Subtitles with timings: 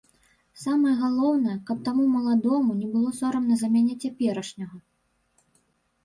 [0.59, 4.77] Самае галоўнае, каб таму маладому не было сорамна за мяне цяперашняга.